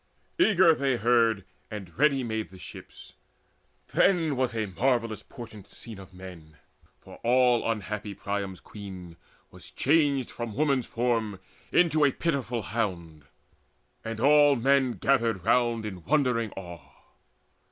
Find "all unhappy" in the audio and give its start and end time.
7.17-8.15